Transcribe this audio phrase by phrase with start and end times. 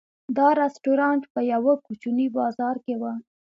[0.37, 3.03] دا رسټورانټ په یوه کوچني بازار کې و.